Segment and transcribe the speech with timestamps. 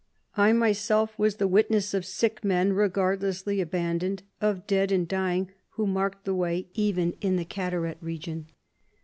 [0.35, 5.85] I myself was the witness of sick men regardlessly abandoned, of dead and dying, who
[5.85, 8.47] marked the way even in the Cataract region."